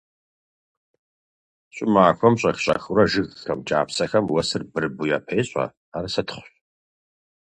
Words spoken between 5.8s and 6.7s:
ар сытхъущ.